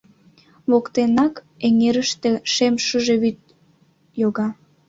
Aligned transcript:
Воктенак 0.69 1.35
эҥерыште 1.65 2.31
шем 2.53 2.75
шыже 2.85 3.15
вӱд 3.21 3.39
йога. 4.21 4.47